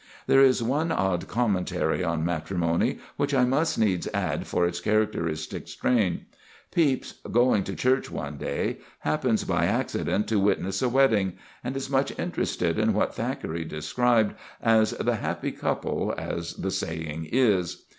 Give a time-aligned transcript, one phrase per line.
[0.25, 5.67] There is one odd commentary on matrimony, which I must needs add for its characteristic
[5.67, 6.25] strain.
[6.71, 11.33] Pepys, going to church one day, happens by accident to witness a wedding,
[11.63, 17.29] and is much interested in what Thackeray described as "the happy couple, as the saying
[17.31, 17.85] is."